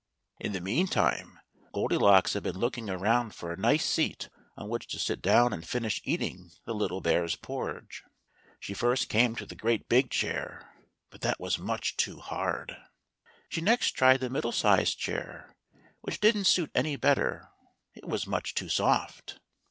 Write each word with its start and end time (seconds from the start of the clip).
In 0.39 0.53
the 0.53 0.61
meantime 0.61 1.39
Goldilocks 1.75 2.33
had 2.33 2.41
been 2.41 2.57
looking 2.57 2.89
around 2.89 3.35
for 3.35 3.53
a 3.53 3.55
nice 3.55 3.85
seat 3.85 4.29
on 4.57 4.67
which 4.67 4.87
to 4.87 4.97
sit 4.97 5.21
down 5.21 5.53
and 5.53 5.63
finish 5.63 6.01
eating 6.03 6.49
the 6.65 6.73
little 6.73 7.01
bears 7.01 7.35
porridge. 7.35 8.03
She 8.59 8.73
first 8.73 9.09
came 9.09 9.35
to 9.35 9.45
the 9.45 9.53
great 9.53 9.87
big 9.87 10.09
chair, 10.09 10.73
but 11.11 11.21
that 11.21 11.39
was 11.39 11.59
much 11.59 11.97
too 11.97 12.17
hard. 12.17 12.75
She 13.47 13.61
next 13.61 13.91
tried 13.91 14.21
the 14.21 14.31
middle 14.31 14.51
sized 14.51 14.97
chair, 14.97 15.55
which 15.99 16.19
didn't 16.19 16.45
suit 16.45 16.71
any 16.73 16.95
better; 16.95 17.49
it 17.93 18.07
was 18.07 18.25
much 18.25 18.55
too 18.55 18.69
soft. 18.69 19.37